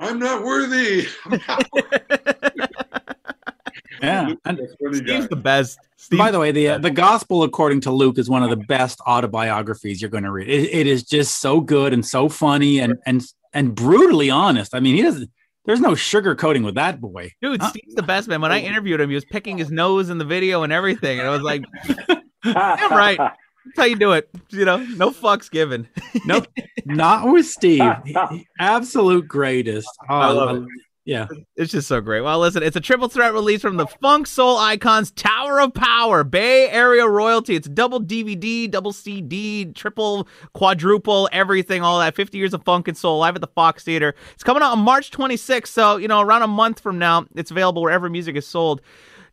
[0.00, 1.06] I'm not worthy.
[1.26, 2.64] I'm not worthy.
[4.02, 4.32] Yeah.
[4.44, 5.30] And That's what he Steve's got.
[5.30, 5.78] the best.
[5.96, 8.56] Steve, by the way, the uh, the Gospel according to Luke is one of the
[8.56, 10.48] best autobiographies you're going to read.
[10.48, 13.22] It, it is just so good and so funny and and
[13.52, 14.74] and brutally honest.
[14.74, 15.30] I mean, he doesn't.
[15.64, 17.32] There's no sugarcoating with that boy.
[17.40, 17.68] dude, Huh?
[17.70, 18.40] Steve's the best man.
[18.42, 21.28] When I interviewed him, he was picking his nose in the video and everything, and
[21.28, 21.64] I was like,
[22.44, 25.88] "Damn right, that's how you do it." You know, no fucks given.
[26.26, 26.46] Nope,
[26.86, 27.82] not with Steve.
[28.58, 29.88] Absolute greatest.
[30.08, 30.68] Oh, I love it.
[31.04, 31.26] Yeah.
[31.56, 32.22] It's just so great.
[32.22, 36.24] Well, listen, it's a triple threat release from the Funk Soul Icons Tower of Power,
[36.24, 37.54] Bay Area royalty.
[37.54, 42.14] It's double DVD, double CD, triple, quadruple, everything, all that.
[42.16, 44.14] 50 years of funk and soul live at the Fox Theater.
[44.32, 47.50] It's coming out on March 26th, so, you know, around a month from now, it's
[47.50, 48.80] available wherever music is sold.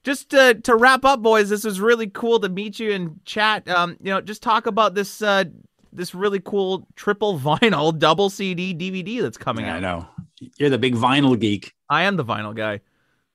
[0.03, 3.67] Just to, to wrap up, boys, this was really cool to meet you and chat.
[3.69, 5.43] Um, you know, just talk about this uh,
[5.93, 9.75] this really cool triple vinyl double CD DVD that's coming I out.
[9.77, 10.07] I know.
[10.57, 11.73] You're the big vinyl geek.
[11.89, 12.79] I am the vinyl guy.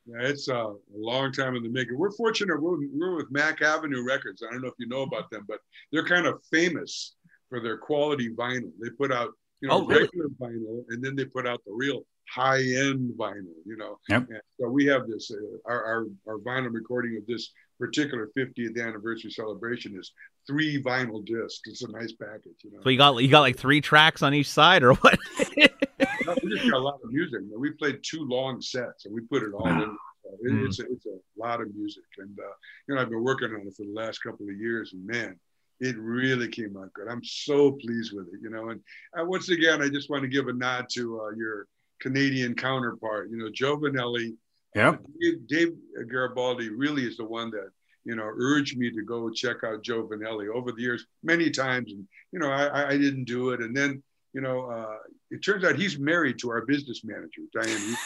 [0.07, 1.99] Yeah, it's uh, a long time in the making.
[1.99, 2.61] We're fortunate.
[2.61, 4.43] We're, we're with Mack Avenue Records.
[4.49, 5.59] I don't know if you know about them, but
[5.93, 7.15] they're kind of famous
[7.49, 8.71] for their quality vinyl.
[8.81, 10.03] They put out, you know, Oh, really?
[10.03, 12.03] regular vinyl, and then they put out the real
[12.33, 13.55] high-end vinyl.
[13.65, 14.29] You know, Yep.
[14.31, 15.31] And so we have this.
[15.31, 15.37] Uh,
[15.71, 20.13] our, our our vinyl recording of this particular 50th anniversary celebration is
[20.47, 21.61] three vinyl discs.
[21.67, 22.57] It's a nice package.
[22.65, 25.19] You know, So you got you got like three tracks on each side, or what?
[26.27, 27.41] No, we just got a lot of music.
[27.57, 29.81] We played two long sets, and we put it all in.
[29.81, 30.67] So it- Mm.
[30.67, 32.53] It's a, it's a lot of music, and uh,
[32.89, 35.39] you know I've been working on it for the last couple of years, and man,
[35.81, 37.07] it really came out good.
[37.09, 38.71] I'm so pleased with it, you know.
[38.71, 38.81] And
[39.19, 41.67] uh, once again, I just want to give a nod to uh, your
[42.01, 44.35] Canadian counterpart, you know, Joe Vannelli.
[44.75, 45.01] Yep.
[45.21, 45.73] Dave, Dave
[46.09, 47.71] Garibaldi really is the one that
[48.05, 51.93] you know urged me to go check out Joe Vannelli over the years many times,
[51.93, 54.03] and you know I, I didn't do it, and then
[54.35, 54.97] you know uh,
[55.31, 57.97] it turns out he's married to our business manager Diane,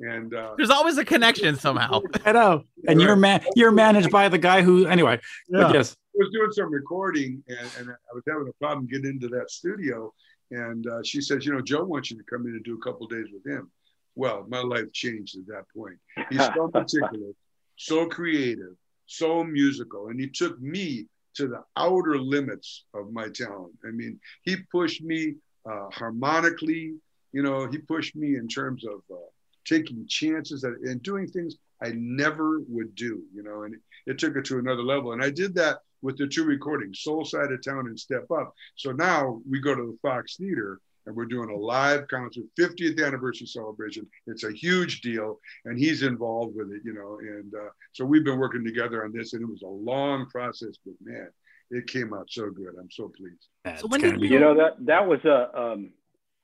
[0.00, 2.00] and uh, There's always a connection somehow.
[2.24, 2.64] I know.
[2.86, 5.20] And you're man you're managed by the guy who anyway.
[5.48, 5.96] But yes.
[6.14, 9.50] I was doing some recording, and, and I was having a problem getting into that
[9.50, 10.12] studio,
[10.50, 12.82] and uh, she says, you know, Joe wants you to come in and do a
[12.82, 13.70] couple days with him.
[14.14, 15.96] Well, my life changed at that point.
[16.30, 17.32] He's so particular,
[17.76, 18.74] so creative,
[19.06, 23.74] so musical, and he took me to the outer limits of my talent.
[23.86, 25.36] I mean, he pushed me
[25.70, 26.94] uh, harmonically.
[27.32, 29.20] You know, he pushed me in terms of uh,
[29.64, 33.22] taking chances and doing things I never would do.
[33.32, 35.12] You know, and it, it took it to another level.
[35.12, 38.52] And I did that with the two recordings, Soul Side of Town and Step Up.
[38.76, 43.04] So now we go to the Fox Theater and we're doing a live concert, 50th
[43.04, 44.06] anniversary celebration.
[44.26, 47.18] It's a huge deal, and he's involved with it, you know.
[47.18, 50.74] And uh, so we've been working together on this, and it was a long process,
[50.84, 51.28] but man,
[51.70, 52.74] it came out so good.
[52.78, 53.80] I'm so pleased.
[53.80, 55.90] So when did you, you know that that was a um,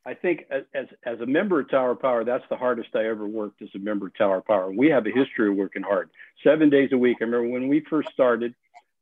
[0.06, 3.62] I think as as a member of Tower Power, that's the hardest I ever worked
[3.62, 4.70] as a member of Tower Power.
[4.70, 6.10] We have a history of working hard,
[6.42, 7.18] seven days a week.
[7.20, 8.54] I remember when we first started,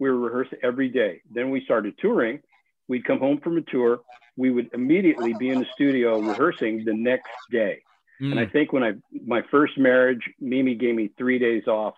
[0.02, 1.22] we were rehearsing every day.
[1.30, 2.40] Then we started touring.
[2.88, 4.00] We'd come home from a tour.
[4.36, 7.82] We would immediately be in the studio rehearsing the next day.
[8.20, 8.32] Mm.
[8.32, 11.94] And I think when I my first marriage, Mimi gave me three days off.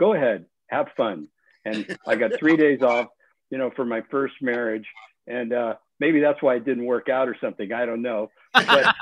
[0.00, 1.28] Go ahead, have fun.
[1.64, 3.06] And I got three days off,
[3.50, 4.86] you know, for my first marriage.
[5.28, 7.72] And uh, maybe that's why it didn't work out or something.
[7.72, 8.32] I don't know.
[8.52, 8.92] But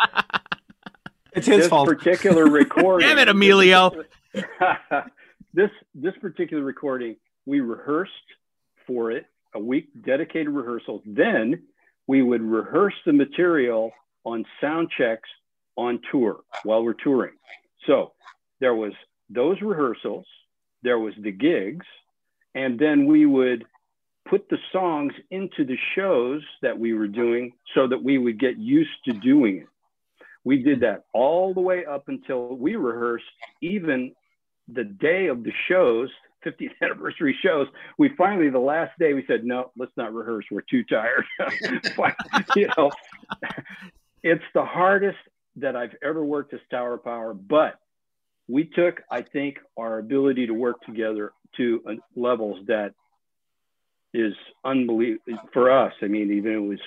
[1.33, 1.89] it's his this fault.
[1.89, 3.09] particular recording.
[3.09, 4.05] Damn it, Emilio.
[5.55, 8.13] this this particular recording, we rehearsed
[8.93, 11.03] for it a week dedicated rehearsals.
[11.07, 11.63] Then
[12.07, 13.93] we would rehearse the material
[14.25, 15.29] on sound checks
[15.77, 17.35] on tour while we're touring.
[17.87, 18.13] So
[18.61, 18.93] there was
[19.31, 20.27] those rehearsals,
[20.83, 21.87] there was the gigs,
[22.55, 23.65] and then we would
[24.29, 28.59] put the songs into the shows that we were doing so that we would get
[28.59, 29.69] used to doing it.
[30.45, 33.25] We did that all the way up until we rehearsed
[33.61, 34.13] even
[34.69, 36.11] the day of the shows,
[36.45, 37.67] 50th anniversary shows.
[37.99, 40.45] We finally, the last day, we said, no, let's not rehearse.
[40.51, 41.25] We're too tired.
[42.57, 42.91] you know,
[44.23, 45.19] it's the hardest
[45.57, 47.79] that I've ever worked as Tower Power, but
[48.49, 52.95] we took, I think, our ability to work together to uh, levels that
[54.15, 55.93] is unbelievable for us.
[56.03, 56.81] I mean, even it was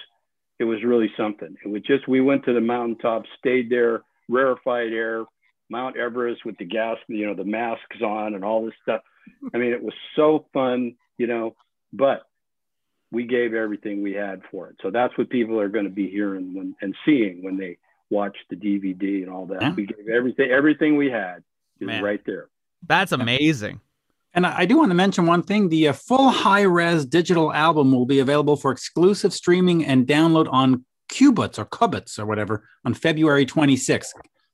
[0.60, 1.56] it was really something.
[1.64, 5.26] It was just we went to the mountaintop, stayed there, rarefied air,
[5.70, 9.02] Mount Everest with the gas, you know, the masks on and all this stuff.
[9.54, 11.56] I mean, it was so fun, you know,
[11.94, 12.24] but
[13.12, 14.76] we gave everything we had for it.
[14.82, 17.78] So that's what people are going to be hearing when, and seeing when they
[18.10, 19.62] watch the DVD and all that.
[19.62, 19.74] Yeah.
[19.74, 21.44] We gave everything, everything we had
[21.80, 22.50] is Man, right there.
[22.88, 23.82] That's amazing.
[24.34, 28.06] And I do want to mention one thing: the uh, full high-res digital album will
[28.06, 33.46] be available for exclusive streaming and download on Qobuz or Qobuz or whatever on February
[33.46, 34.08] 26th.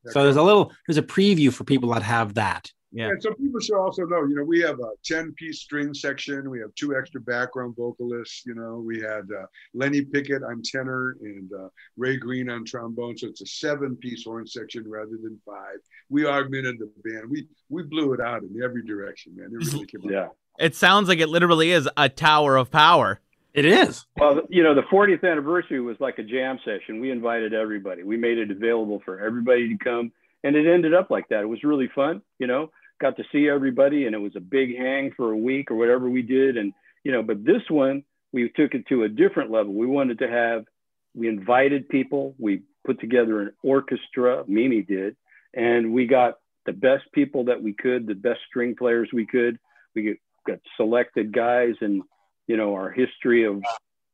[0.10, 2.72] So there's a little there's a preview for people that have that.
[2.94, 3.08] Yeah.
[3.08, 6.50] And so people should also know, you know, we have a 10 piece string section.
[6.50, 8.44] We have two extra background vocalists.
[8.46, 13.18] You know, we had uh, Lenny Pickett on tenor and uh, Ray Green on trombone.
[13.18, 15.78] So it's a seven piece horn section rather than five.
[16.10, 17.30] We augmented the band.
[17.30, 19.52] We we blew it out in every direction, man.
[19.54, 20.28] It really came yeah.
[20.60, 23.22] It sounds like it literally is a tower of power.
[23.54, 24.06] It is.
[24.18, 27.02] Well, you know, the 40th anniversary was like a jam session.
[27.02, 28.04] We invited everybody.
[28.04, 30.12] We made it available for everybody to come,
[30.44, 31.42] and it ended up like that.
[31.42, 32.22] It was really fun.
[32.40, 35.72] You know, got to see everybody, and it was a big hang for a week
[35.72, 36.58] or whatever we did.
[36.58, 39.74] And you know, but this one we took it to a different level.
[39.74, 40.66] We wanted to have.
[41.14, 42.36] We invited people.
[42.40, 44.44] We put together an orchestra.
[44.48, 45.18] Mimi did,
[45.54, 49.58] and we got the best people that we could, the best string players we could.
[49.96, 52.04] We got selected guys and
[52.52, 53.64] you know, our history of,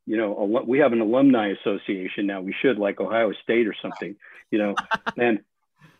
[0.05, 2.39] you know, we have an alumni association now.
[2.39, 4.15] We should like Ohio State or something,
[4.51, 4.75] you know,
[5.17, 5.39] and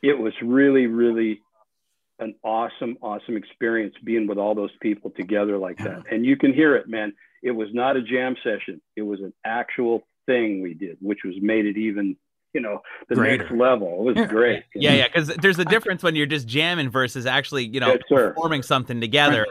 [0.04, 1.42] it was really, really
[2.20, 6.04] an awesome, awesome experience being with all those people together like that.
[6.12, 7.14] And you can hear it, man.
[7.44, 8.82] It was not a jam session.
[8.96, 12.18] It was an actual thing we did, which was made it even
[12.54, 13.44] you know the Greater.
[13.44, 14.00] next level.
[14.00, 14.26] It was yeah.
[14.26, 14.64] great.
[14.74, 18.02] Yeah, yeah, because there's a difference when you're just jamming versus actually you know yes,
[18.10, 19.46] performing something together.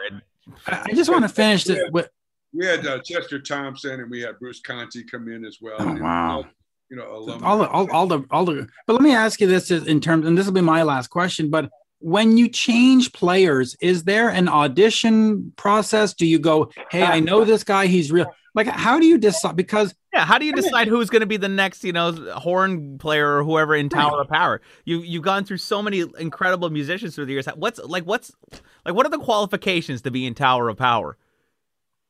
[0.67, 2.09] I just want to finish this with
[2.57, 5.77] we had uh, Chester Thompson and we had Bruce Conti come in as well.
[5.79, 6.41] Oh, wow.
[6.41, 6.51] And,
[6.89, 7.47] you know, alumni.
[7.47, 10.25] all the, all, all the, all the, but let me ask you this in terms,
[10.25, 14.49] and this will be my last question, but when you change players, is there an
[14.49, 16.15] audition process?
[16.15, 18.33] Do you go, Hey, I know this guy, he's real.
[18.55, 19.55] Like, how do you decide?
[19.55, 22.97] Because yeah, how do you decide who's going to be the next, you know, horn
[22.97, 24.63] player or whoever in Tower of Power?
[24.87, 27.47] You you've gone through so many incredible musicians through the years.
[27.55, 28.33] What's like, what's
[28.87, 31.19] like, what are the qualifications to be in Tower of Power?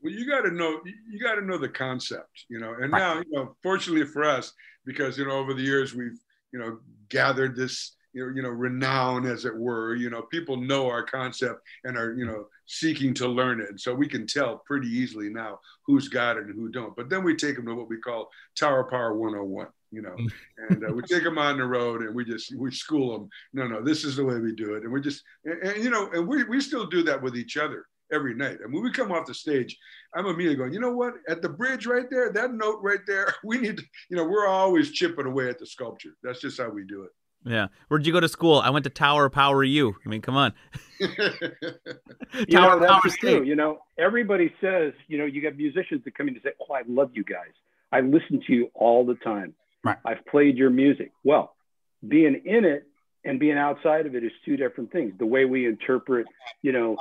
[0.00, 2.76] Well, you got to know you got to know the concept, you know.
[2.80, 4.52] And now, you know, fortunately for us,
[4.84, 6.20] because you know over the years we've
[6.52, 9.94] you know gathered this you know, renown as it were.
[9.94, 13.80] You know, people know our concept and are you know seeking to learn it, and
[13.80, 16.96] so we can tell pretty easily now who's got it and who don't.
[16.96, 20.30] But then we take them to what we call Tower Power 101 you know, mm.
[20.68, 23.28] and uh, we take them on the road and we just we school them.
[23.52, 25.90] No, no, this is the way we do it, and we just and, and, you
[25.90, 28.58] know, and we we still do that with each other every night.
[28.62, 29.76] And when we come off the stage,
[30.14, 31.14] I'm immediately going, you know what?
[31.28, 34.46] At the bridge right there, that note right there, we need to, you know, we're
[34.46, 36.16] always chipping away at the sculpture.
[36.22, 37.10] That's just how we do it.
[37.46, 37.68] Yeah.
[37.88, 38.58] Where'd you go to school?
[38.58, 39.94] I went to Tower Power U.
[40.04, 40.52] I mean, come on.
[40.98, 41.08] you
[42.50, 43.44] know, that's true.
[43.44, 46.74] You know, everybody says, you know, you got musicians that come in and say, "Oh,
[46.74, 47.52] I love you guys.
[47.92, 49.54] I listen to you all the time.
[49.84, 49.98] Right.
[50.04, 51.54] I've played your music." Well,
[52.06, 52.86] being in it
[53.24, 55.12] and being outside of it is two different things.
[55.18, 56.26] The way we interpret,
[56.62, 56.96] you know,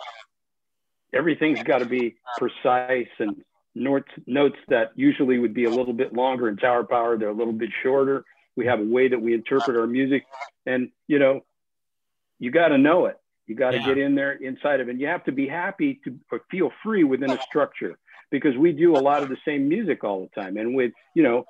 [1.14, 6.14] everything's got to be precise and notes notes that usually would be a little bit
[6.14, 8.26] longer in Tower Power, they're a little bit shorter.
[8.56, 10.26] We have a way that we interpret our music,
[10.66, 11.42] and you know,
[12.40, 13.18] you got to know it.
[13.48, 13.86] You got to yeah.
[13.86, 14.92] get in there inside of it.
[14.92, 16.18] And you have to be happy to
[16.50, 17.98] feel free within a structure
[18.32, 20.58] because we do a lot of the same music all the time.
[20.58, 21.46] And with, you know,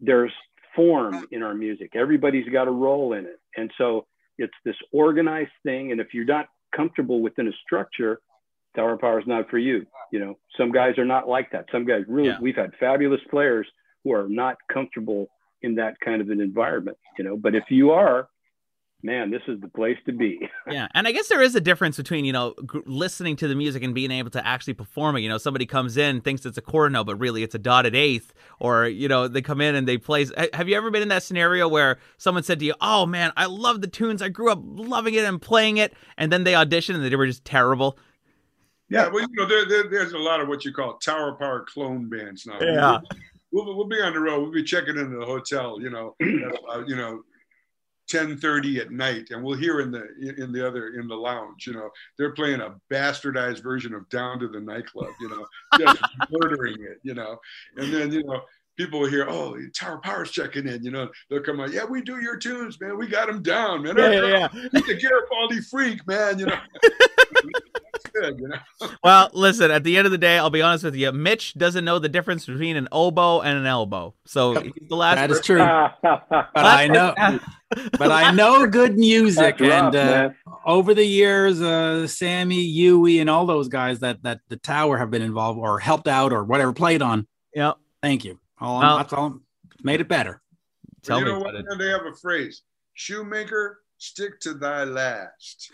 [0.00, 0.32] there's
[0.74, 1.92] form in our music.
[1.94, 3.38] Everybody's got a role in it.
[3.56, 4.06] And so
[4.38, 5.92] it's this organized thing.
[5.92, 8.20] And if you're not comfortable within a structure,
[8.74, 9.86] Tower Power is not for you.
[10.10, 11.66] You know, some guys are not like that.
[11.70, 12.40] Some guys really, yeah.
[12.40, 13.66] we've had fabulous players
[14.02, 15.28] who are not comfortable
[15.62, 18.28] in that kind of an environment, you know, but if you are,
[19.04, 20.40] man, this is the place to be.
[20.70, 23.54] yeah, and I guess there is a difference between you know g- listening to the
[23.54, 25.20] music and being able to actually perform it.
[25.20, 27.94] You know, somebody comes in thinks it's a quarter note, but really it's a dotted
[27.94, 30.26] eighth, or you know they come in and they play.
[30.54, 33.46] Have you ever been in that scenario where someone said to you, "Oh man, I
[33.46, 34.22] love the tunes.
[34.22, 37.26] I grew up loving it and playing it," and then they audition and they were
[37.26, 37.98] just terrible.
[38.90, 41.64] Yeah, well, you know, there, there, there's a lot of what you call tower power
[41.66, 42.58] clone bands now.
[42.60, 42.98] Yeah.
[43.54, 44.42] We'll, we'll, be on the road.
[44.42, 46.16] We'll be checking into the hotel, you know,
[46.68, 47.22] uh, you know,
[48.10, 51.72] 10:30 at night, and we'll hear in the in the other in the lounge, you
[51.72, 51.88] know,
[52.18, 55.46] they're playing a bastardized version of "Down to the Nightclub," you know,
[55.78, 57.38] just murdering it, you know,
[57.76, 58.42] and then you know
[58.76, 62.02] people will hear, "Oh, Tower Power's checking in," you know, they'll come out, "Yeah, we
[62.02, 62.98] do your tunes, man.
[62.98, 63.96] We got them down, man.
[63.96, 64.48] Yeah, yeah, yeah.
[64.72, 66.40] He's a Garibaldi freak, man.
[66.40, 66.58] You know."
[68.14, 68.88] good, you know.
[69.04, 69.70] well, listen.
[69.70, 71.12] At the end of the day, I'll be honest with you.
[71.12, 74.14] Mitch doesn't know the difference between an oboe and an elbow.
[74.26, 75.16] So he's the last.
[75.16, 75.58] That is true.
[76.02, 77.14] but I know.
[77.98, 80.30] but I know good music, and uh,
[80.64, 85.10] over the years, uh, Sammy, Huey, and all those guys that that the Tower have
[85.10, 87.26] been involved or helped out or whatever played on.
[87.54, 87.76] Yep.
[88.02, 88.38] Thank you.
[88.60, 89.40] All well, that's all
[89.82, 90.40] made it better.
[91.02, 91.54] Tell you know what?
[91.54, 91.66] It.
[91.78, 92.62] They have a phrase:
[92.94, 95.70] "Shoemaker, stick to thy last."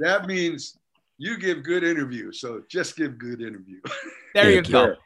[0.00, 0.78] that means
[1.22, 3.80] you give good interviews, so just give good interview.
[4.34, 4.96] There you go.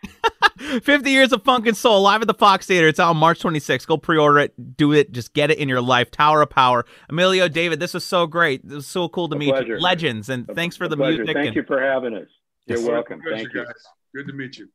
[0.82, 2.86] 50 years of funk and soul live at the Fox Theater.
[2.86, 3.84] It's out on March 26th.
[3.84, 4.76] Go pre-order it.
[4.76, 5.10] Do it.
[5.10, 6.12] Just get it in your life.
[6.12, 6.86] Tower of Power.
[7.10, 8.62] Emilio, David, this was so great.
[8.62, 9.74] It was so cool to a meet pleasure.
[9.74, 9.80] you.
[9.80, 11.24] Legends, and a, thanks for the pleasure.
[11.24, 11.34] music.
[11.34, 11.56] Thank and...
[11.56, 12.28] you for having us.
[12.66, 12.88] You're yes.
[12.88, 13.20] welcome.
[13.28, 13.64] Thank you.
[13.64, 13.74] Guys.
[14.14, 14.68] Good to meet you.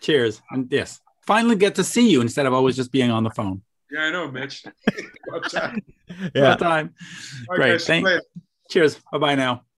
[0.00, 0.40] Cheers.
[0.52, 3.62] And yes, finally get to see you instead of always just being on the phone.
[3.90, 4.64] Yeah, I know, Mitch.
[5.28, 5.80] About time.
[6.32, 6.52] yeah.
[6.52, 6.94] About time.
[7.48, 7.80] Great.
[7.80, 8.06] Thank-
[8.70, 9.00] Cheers.
[9.10, 9.64] Bye bye now.